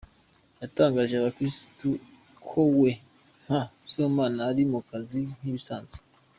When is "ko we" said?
2.47-2.91